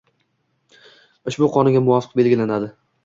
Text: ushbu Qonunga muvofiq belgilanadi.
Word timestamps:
ushbu 1.33 1.53
Qonunga 1.59 1.83
muvofiq 1.89 2.17
belgilanadi. 2.21 2.73